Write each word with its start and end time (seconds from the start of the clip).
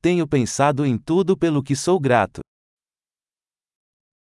Tenho 0.00 0.28
pensado 0.28 0.86
em 0.86 0.96
tudo 0.96 1.36
pelo 1.36 1.62
que 1.62 1.74
sou 1.74 1.98
grato. 1.98 2.40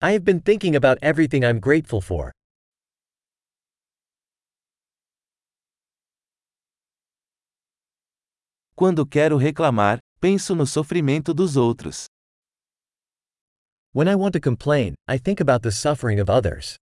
I 0.02 0.12
have 0.12 0.25
been 0.25 0.41
thinking 0.41 0.75
about 0.76 0.99
everything 1.02 1.45
I'm 1.45 1.60
grateful 1.60 2.00
for. 2.00 2.30
Quando 8.75 9.07
quero 9.07 9.39
reclamar, 9.39 9.98
penso 10.20 10.54
no 10.54 10.66
sofrimento 10.66 11.32
dos 11.32 11.57
outros. 11.57 12.06
When 13.93 14.08
I 14.08 14.14
want 14.14 14.32
to 14.32 14.40
complain, 14.40 14.95
I 15.08 15.18
think 15.18 15.40
about 15.40 15.62
the 15.62 15.72
suffering 15.72 16.20
of 16.20 16.29
others. 16.29 16.77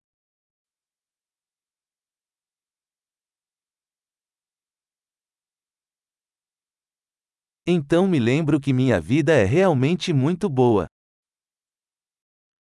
Então 7.72 8.08
me 8.08 8.18
lembro 8.18 8.58
que 8.58 8.72
minha 8.72 9.00
vida 9.00 9.32
é 9.32 9.44
realmente 9.44 10.12
muito 10.12 10.48
boa. 10.48 10.88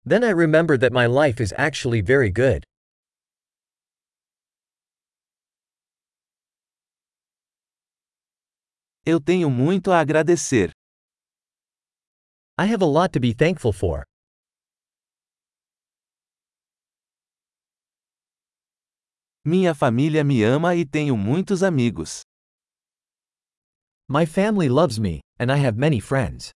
Then 0.05 0.25
I 0.25 0.33
remember 0.33 0.77
that 0.77 0.93
my 0.93 1.07
life 1.07 1.41
is 1.41 1.53
actually 1.57 2.03
very 2.03 2.29
good. 2.29 2.65
Eu 9.05 9.21
tenho 9.21 9.49
muito 9.49 9.93
a 9.93 10.01
agradecer. 10.01 10.73
I 12.59 12.65
have 12.65 12.83
a 12.83 12.88
lot 12.88 13.13
to 13.13 13.21
be 13.21 13.33
thankful 13.33 13.73
for. 13.73 14.02
Minha 19.45 19.73
família 19.73 20.25
me 20.25 20.43
ama 20.43 20.75
e 20.75 20.85
tenho 20.85 21.16
muitos 21.16 21.63
amigos. 21.63 22.23
My 24.09 24.24
family 24.24 24.69
loves 24.69 25.01
me, 25.01 25.20
and 25.37 25.51
I 25.51 25.56
have 25.56 25.77
many 25.77 25.98
friends. 26.01 26.52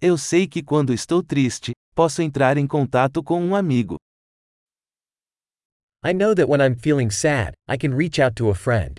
Eu 0.00 0.18
sei 0.18 0.48
que 0.48 0.60
quando 0.60 0.92
estou 0.92 1.22
triste, 1.22 1.70
posso 1.94 2.20
entrar 2.20 2.56
em 2.56 2.66
contato 2.66 3.22
com 3.22 3.40
um 3.40 3.54
amigo. 3.54 3.96
I 6.04 6.12
know 6.12 6.34
that 6.34 6.48
when 6.48 6.60
I'm 6.60 6.74
feeling 6.74 7.10
sad, 7.10 7.54
I 7.68 7.78
can 7.78 7.94
reach 7.96 8.20
out 8.20 8.34
to 8.34 8.50
a 8.50 8.54
friend. 8.54 8.96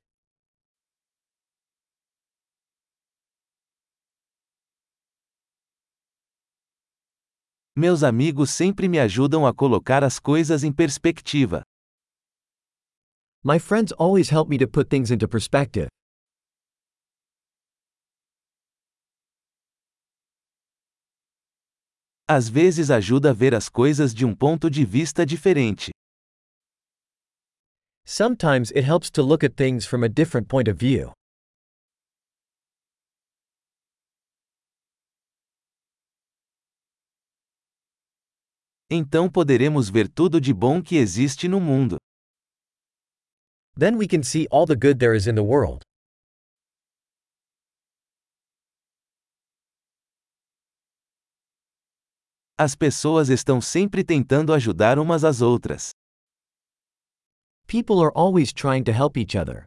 Meus 7.75 8.03
amigos 8.03 8.51
sempre 8.51 8.87
me 8.87 8.99
ajudam 8.99 9.45
a 9.45 9.53
colocar 9.53 10.01
as 10.01 10.17
coisas 10.17 10.63
em 10.63 10.71
perspectiva. 10.71 11.61
My 13.47 13.59
friends 13.59 13.91
always 13.99 14.31
help 14.31 14.49
me 14.49 14.57
to 14.57 14.65
put 14.65 14.89
things 14.89 15.11
into 15.11 15.27
perspective. 15.27 15.87
Às 22.27 22.49
vezes 22.49 22.89
ajuda 22.89 23.29
a 23.29 23.33
ver 23.35 23.53
as 23.53 23.69
coisas 23.69 24.15
de 24.15 24.25
um 24.25 24.35
ponto 24.35 24.67
de 24.67 24.83
vista 24.83 25.23
diferente. 25.23 25.91
Sometimes 28.03 28.71
it 28.71 28.83
helps 28.83 29.11
to 29.11 29.21
look 29.21 29.43
at 29.43 29.55
things 29.55 29.85
from 29.85 30.03
a 30.03 30.09
different 30.09 30.47
point 30.47 30.67
of 30.67 30.79
view. 30.79 31.11
Então 38.89 39.29
poderemos 39.29 39.87
ver 39.87 40.09
tudo 40.09 40.41
de 40.41 40.51
bom 40.51 40.81
que 40.81 40.95
existe 40.95 41.47
no 41.47 41.59
mundo. 41.59 41.97
Then 43.77 43.97
we 43.97 44.07
can 44.07 44.23
see 44.23 44.47
all 44.49 44.65
the 44.65 44.75
good 44.75 44.99
there 44.99 45.13
is 45.13 45.27
in 45.27 45.35
the 45.35 45.43
world. 45.43 45.83
As 52.57 52.73
pessoas 52.73 53.29
estão 53.29 53.59
sempre 53.59 54.01
tentando 54.01 54.53
ajudar 54.53 54.97
umas 54.97 55.25
às 55.25 55.41
outras. 55.41 55.91
People 57.67 57.99
are 57.99 58.11
always 58.15 58.53
trying 58.53 58.85
to 58.85 58.93
help 58.93 59.17
each 59.17 59.35
other. 59.35 59.65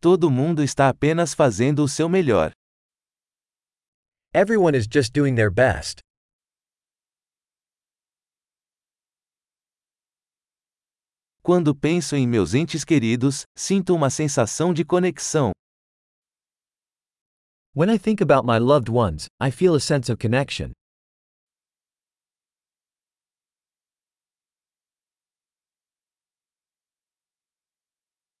Todo 0.00 0.28
mundo 0.28 0.62
está 0.62 0.88
apenas 0.88 1.34
fazendo 1.34 1.84
o 1.84 1.88
seu 1.88 2.08
melhor. 2.08 2.50
Everyone 4.34 4.76
is 4.76 4.86
just 4.88 5.12
doing 5.12 5.36
their 5.36 5.50
best. 5.50 6.05
Quando 11.46 11.76
penso 11.76 12.16
em 12.16 12.26
meus 12.26 12.54
entes 12.54 12.84
queridos, 12.84 13.44
sinto 13.56 13.94
uma 13.94 14.10
sensação 14.10 14.74
de 14.74 14.84
conexão. 14.84 15.52
When 17.72 17.88
I 17.88 18.00
think 18.00 18.20
about 18.20 18.44
my 18.44 18.58
loved 18.58 18.90
ones, 18.90 19.28
I 19.40 19.52
feel 19.52 19.76
a 19.76 19.78
sense 19.78 20.10
of 20.10 20.18
connection. 20.18 20.72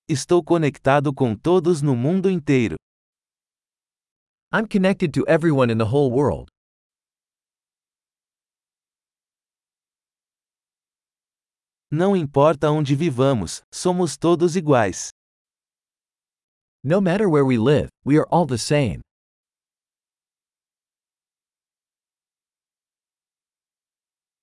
Estou 0.08 0.42
conectado 0.42 1.14
com 1.14 1.36
todos 1.36 1.80
no 1.80 1.94
mundo 1.94 2.28
inteiro. 2.28 2.74
I'm 4.52 4.66
connected 4.66 5.12
to 5.12 5.24
everyone 5.28 5.70
in 5.70 5.78
the 5.78 5.86
whole 5.92 6.10
world. 6.10 6.48
Não 11.90 12.16
importa 12.16 12.68
onde 12.68 12.96
vivamos, 12.96 13.62
somos 13.72 14.16
todos 14.16 14.56
iguais. 14.56 15.10
No 16.82 17.00
matter 17.00 17.28
where 17.28 17.44
we 17.44 17.56
live, 17.58 17.88
we 18.04 18.18
are 18.18 18.26
all 18.28 18.44
the 18.44 18.58
same. 18.58 19.00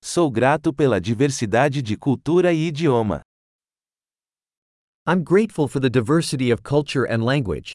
Sou 0.02 0.30
grato 0.30 0.72
pela 0.72 1.00
diversidade 1.00 1.82
de 1.82 1.96
cultura 1.96 2.52
e 2.52 2.68
idioma. 2.68 3.20
I'm 5.06 5.22
grateful 5.22 5.68
for 5.68 5.80
the 5.80 5.90
diversity 5.90 6.50
of 6.50 6.62
culture 6.62 7.04
and 7.04 7.22
language. 7.22 7.72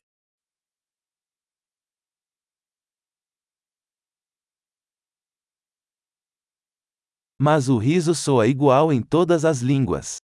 Mas 7.42 7.70
o 7.70 7.78
riso 7.78 8.14
soa 8.14 8.48
igual 8.48 8.92
em 8.92 9.02
todas 9.02 9.46
as 9.46 9.62
línguas. 9.62 10.18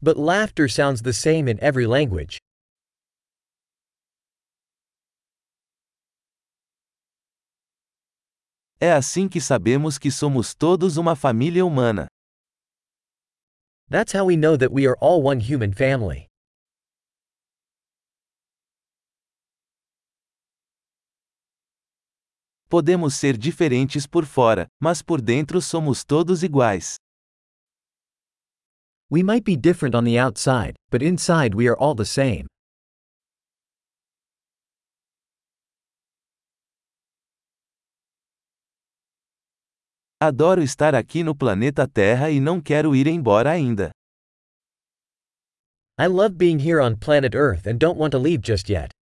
But 0.00 0.16
laughter 0.16 0.68
sounds 0.68 1.02
the 1.02 1.12
same 1.12 1.48
in 1.48 1.58
every 1.60 1.86
language. 1.86 2.38
É 8.80 8.92
assim 8.92 9.28
que 9.28 9.40
sabemos 9.40 9.96
que 9.96 10.10
somos 10.10 10.56
todos 10.56 10.96
uma 10.96 11.14
família 11.14 11.64
humana. 11.64 12.08
That's 13.88 14.12
how 14.12 14.24
we 14.26 14.36
know 14.36 14.56
that 14.56 14.72
we 14.72 14.88
are 14.88 14.96
all 15.00 15.22
one 15.22 15.38
human 15.38 15.72
family. 15.72 16.31
Podemos 22.72 23.12
ser 23.12 23.36
diferentes 23.36 24.06
por 24.06 24.24
fora, 24.24 24.66
mas 24.80 25.02
por 25.02 25.20
dentro 25.20 25.60
somos 25.60 26.02
todos 26.02 26.42
iguais. 26.42 26.96
We 29.10 29.22
might 29.22 29.44
be 29.44 29.58
different 29.58 29.94
on 29.94 30.04
the 30.04 30.18
outside, 30.18 30.74
but 30.90 31.02
inside 31.02 31.54
we 31.54 31.68
are 31.68 31.76
all 31.78 31.94
the 31.94 32.06
same. 32.06 32.46
Adoro 40.18 40.62
estar 40.62 40.94
aqui 40.94 41.22
no 41.22 41.34
planeta 41.34 41.86
Terra 41.86 42.30
e 42.30 42.40
não 42.40 42.58
quero 42.58 42.96
ir 42.96 43.06
embora 43.06 43.50
ainda. 43.50 43.90
I 45.98 46.06
love 46.06 46.38
being 46.38 46.58
here 46.58 46.80
on 46.80 46.96
planet 46.96 47.34
Earth 47.34 47.66
and 47.66 47.78
don't 47.78 47.98
want 47.98 48.12
to 48.12 48.18
leave 48.18 48.40
just 48.40 48.70
yet. 48.70 48.94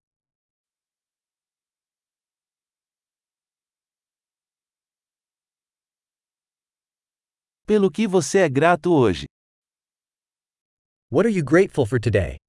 Pelo 7.69 7.92
que 7.92 8.07
você 8.07 8.39
é 8.39 8.50
grato 8.50 8.92
hoje? 8.92 9.27
What 11.12 11.27
are 11.27 11.31
you 11.31 11.44
grateful 11.44 11.86
for 11.86 12.00
today? 12.00 12.39